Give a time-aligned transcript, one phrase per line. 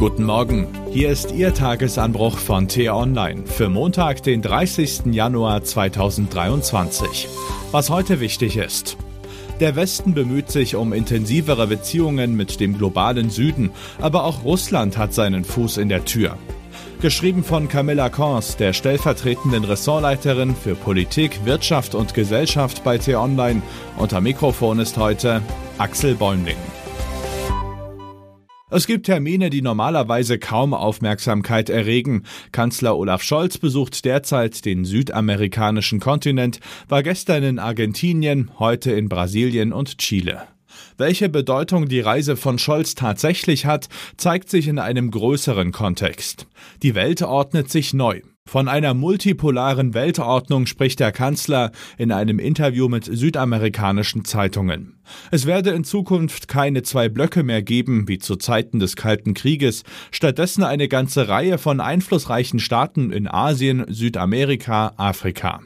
[0.00, 5.12] Guten Morgen, hier ist Ihr Tagesanbruch von T-Online für Montag, den 30.
[5.12, 7.28] Januar 2023.
[7.70, 8.96] Was heute wichtig ist.
[9.60, 15.12] Der Westen bemüht sich um intensivere Beziehungen mit dem globalen Süden, aber auch Russland hat
[15.12, 16.38] seinen Fuß in der Tür.
[17.02, 23.60] Geschrieben von Camilla Kors, der stellvertretenden Ressortleiterin für Politik, Wirtschaft und Gesellschaft bei T-Online.
[23.98, 25.42] Unter Mikrofon ist heute
[25.76, 26.56] Axel Bäumling.
[28.72, 32.22] Es gibt Termine, die normalerweise kaum Aufmerksamkeit erregen.
[32.52, 39.72] Kanzler Olaf Scholz besucht derzeit den südamerikanischen Kontinent, war gestern in Argentinien, heute in Brasilien
[39.72, 40.42] und Chile.
[40.96, 46.46] Welche Bedeutung die Reise von Scholz tatsächlich hat, zeigt sich in einem größeren Kontext.
[46.84, 48.20] Die Welt ordnet sich neu.
[48.50, 54.98] Von einer multipolaren Weltordnung spricht der Kanzler in einem Interview mit südamerikanischen Zeitungen.
[55.30, 59.84] Es werde in Zukunft keine zwei Blöcke mehr geben, wie zu Zeiten des Kalten Krieges,
[60.10, 65.60] stattdessen eine ganze Reihe von einflussreichen Staaten in Asien, Südamerika, Afrika.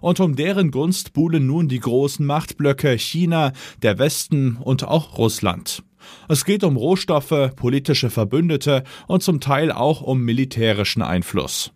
[0.00, 3.50] Und um deren Gunst buhlen nun die großen Machtblöcke China,
[3.82, 5.82] der Westen und auch Russland.
[6.28, 11.72] Es geht um Rohstoffe, politische Verbündete und zum Teil auch um militärischen Einfluss.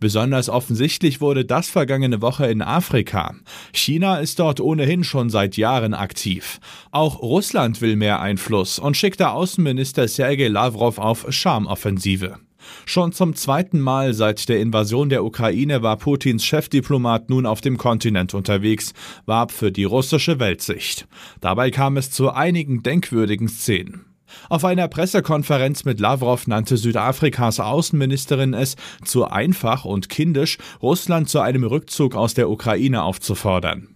[0.00, 3.34] Besonders offensichtlich wurde das vergangene Woche in Afrika.
[3.72, 6.60] China ist dort ohnehin schon seit Jahren aktiv.
[6.90, 12.38] Auch Russland will mehr Einfluss und schickte Außenminister Sergei Lavrov auf Charmoffensive.
[12.84, 17.76] Schon zum zweiten Mal seit der Invasion der Ukraine war Putins Chefdiplomat nun auf dem
[17.76, 18.92] Kontinent unterwegs,
[19.24, 21.06] warb für die russische Weltsicht.
[21.40, 24.15] Dabei kam es zu einigen denkwürdigen Szenen.
[24.48, 31.40] Auf einer Pressekonferenz mit Lavrov nannte Südafrikas Außenministerin es zu einfach und kindisch, Russland zu
[31.40, 33.88] einem Rückzug aus der Ukraine aufzufordern.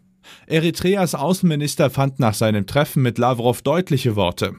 [0.46, 4.54] Eritreas Außenminister fand nach seinem Treffen mit Lavrov deutliche Worte.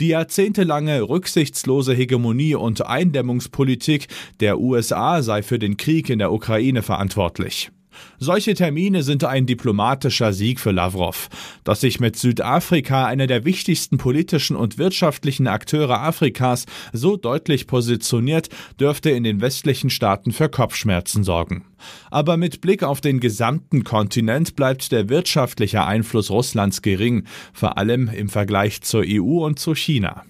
[0.00, 4.08] Die jahrzehntelange rücksichtslose Hegemonie und Eindämmungspolitik
[4.40, 7.70] der USA sei für den Krieg in der Ukraine verantwortlich.
[8.18, 11.28] Solche Termine sind ein diplomatischer Sieg für Lavrov.
[11.64, 18.48] Dass sich mit Südafrika, einer der wichtigsten politischen und wirtschaftlichen Akteure Afrikas, so deutlich positioniert,
[18.80, 21.64] dürfte in den westlichen Staaten für Kopfschmerzen sorgen.
[22.10, 28.08] Aber mit Blick auf den gesamten Kontinent bleibt der wirtschaftliche Einfluss Russlands gering, vor allem
[28.08, 30.24] im Vergleich zur EU und zu China.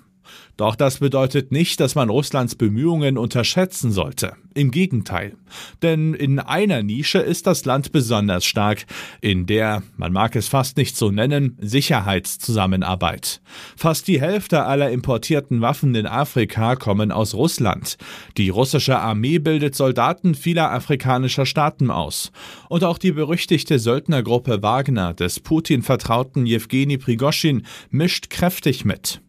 [0.56, 4.32] Doch das bedeutet nicht, dass man Russlands Bemühungen unterschätzen sollte.
[4.54, 5.36] Im Gegenteil.
[5.82, 8.86] Denn in einer Nische ist das Land besonders stark,
[9.20, 13.42] in der, man mag es fast nicht so nennen, Sicherheitszusammenarbeit.
[13.76, 17.98] Fast die Hälfte aller importierten Waffen in Afrika kommen aus Russland.
[18.38, 22.32] Die russische Armee bildet Soldaten vieler afrikanischer Staaten aus.
[22.70, 29.20] Und auch die berüchtigte Söldnergruppe Wagner des Putin-Vertrauten Jewgeni Prigoschin mischt kräftig mit.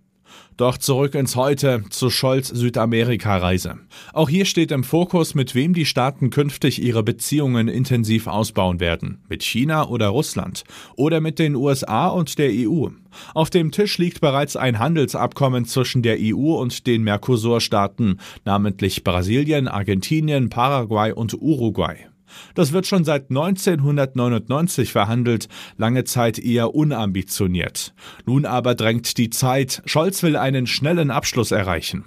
[0.57, 3.78] Doch zurück ins Heute zu Scholz Südamerika-Reise.
[4.12, 9.19] Auch hier steht im Fokus, mit wem die Staaten künftig ihre Beziehungen intensiv ausbauen werden.
[9.29, 10.63] Mit China oder Russland.
[10.95, 12.88] Oder mit den USA und der EU.
[13.35, 19.68] Auf dem Tisch liegt bereits ein Handelsabkommen zwischen der EU und den Mercosur-Staaten, namentlich Brasilien,
[19.68, 22.07] Argentinien, Paraguay und Uruguay.
[22.55, 27.93] Das wird schon seit 1999 verhandelt, lange Zeit eher unambitioniert.
[28.25, 32.05] Nun aber drängt die Zeit, Scholz will einen schnellen Abschluss erreichen.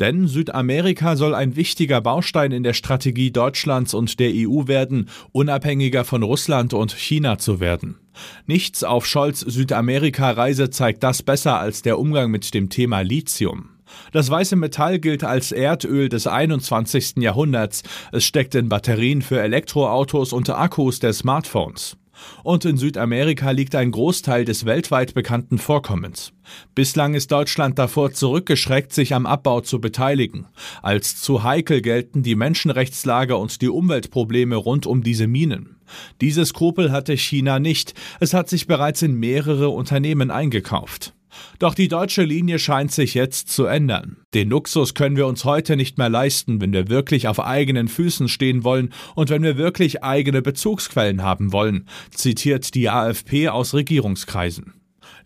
[0.00, 6.04] Denn Südamerika soll ein wichtiger Baustein in der Strategie Deutschlands und der EU werden, unabhängiger
[6.04, 7.98] von Russland und China zu werden.
[8.46, 13.71] Nichts auf Scholz Südamerika-Reise zeigt das besser als der Umgang mit dem Thema Lithium.
[14.12, 17.14] Das weiße Metall gilt als Erdöl des 21.
[17.18, 17.82] Jahrhunderts.
[18.12, 21.96] Es steckt in Batterien für Elektroautos und Akkus der Smartphones.
[22.42, 26.32] Und in Südamerika liegt ein Großteil des weltweit bekannten Vorkommens.
[26.74, 30.46] Bislang ist Deutschland davor zurückgeschreckt, sich am Abbau zu beteiligen.
[30.82, 35.76] Als zu heikel gelten die Menschenrechtslage und die Umweltprobleme rund um diese Minen.
[36.20, 37.94] Diese Skrupel hatte China nicht.
[38.20, 41.14] Es hat sich bereits in mehrere Unternehmen eingekauft.
[41.58, 44.18] Doch die deutsche Linie scheint sich jetzt zu ändern.
[44.34, 48.28] Den Luxus können wir uns heute nicht mehr leisten, wenn wir wirklich auf eigenen Füßen
[48.28, 54.74] stehen wollen und wenn wir wirklich eigene Bezugsquellen haben wollen, zitiert die AfP aus Regierungskreisen.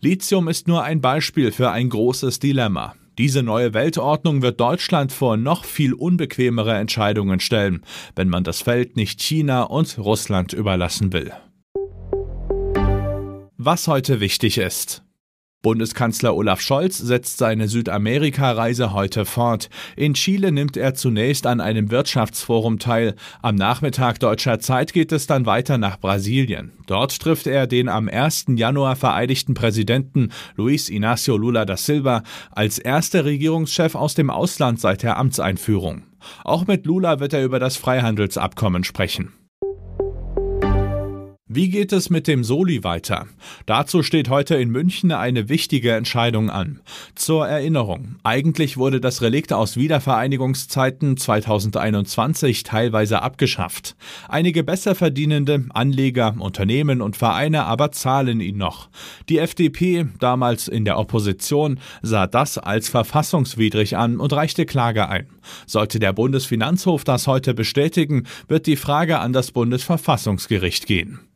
[0.01, 2.93] Lithium ist nur ein Beispiel für ein großes Dilemma.
[3.17, 7.81] Diese neue Weltordnung wird Deutschland vor noch viel unbequemere Entscheidungen stellen,
[8.15, 11.33] wenn man das Feld nicht China und Russland überlassen will.
[13.57, 15.03] Was heute wichtig ist.
[15.67, 19.69] Bundeskanzler Olaf Scholz setzt seine Südamerika-Reise heute fort.
[19.97, 23.15] In Chile nimmt er zunächst an einem Wirtschaftsforum teil.
[23.41, 26.71] Am Nachmittag deutscher Zeit geht es dann weiter nach Brasilien.
[26.85, 28.45] Dort trifft er den am 1.
[28.55, 35.03] Januar vereidigten Präsidenten Luis Inácio Lula da Silva als erster Regierungschef aus dem Ausland seit
[35.03, 36.03] der Amtseinführung.
[36.45, 39.33] Auch mit Lula wird er über das Freihandelsabkommen sprechen.
[41.57, 43.25] Wie geht es mit dem Soli weiter?
[43.65, 46.81] Dazu steht heute in München eine wichtige Entscheidung an.
[47.15, 53.95] Zur Erinnerung, eigentlich wurde das Relikt aus Wiedervereinigungszeiten 2021 teilweise abgeschafft.
[54.29, 58.89] Einige besser verdienende Anleger, Unternehmen und Vereine aber zahlen ihn noch.
[59.27, 65.25] Die FDP, damals in der Opposition, sah das als verfassungswidrig an und reichte Klage ein.
[65.65, 71.26] Sollte der Bundesfinanzhof das heute bestätigen, wird die Frage an das Bundesverfassungsgericht gehen.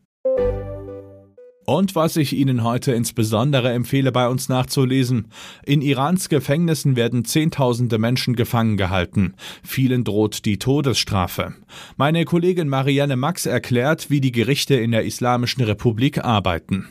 [1.71, 5.27] Und was ich Ihnen heute insbesondere empfehle, bei uns nachzulesen.
[5.65, 9.35] In Irans Gefängnissen werden Zehntausende Menschen gefangen gehalten.
[9.63, 11.53] Vielen droht die Todesstrafe.
[11.95, 16.87] Meine Kollegin Marianne Max erklärt, wie die Gerichte in der Islamischen Republik arbeiten.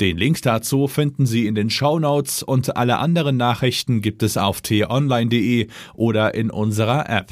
[0.00, 4.60] Den Link dazu finden Sie in den Shownotes und alle anderen Nachrichten gibt es auf
[4.60, 7.30] t-online.de oder in unserer App.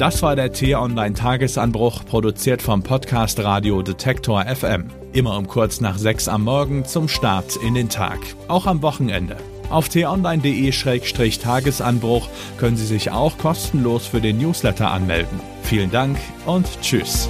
[0.00, 4.86] Das war der T-Online Tagesanbruch, produziert vom Podcast Radio Detektor FM.
[5.12, 8.18] Immer um kurz nach sechs am Morgen zum Start in den Tag.
[8.48, 9.36] Auch am Wochenende.
[9.68, 15.38] Auf t-online.de-tagesanbruch können Sie sich auch kostenlos für den Newsletter anmelden.
[15.64, 16.16] Vielen Dank
[16.46, 17.28] und Tschüss.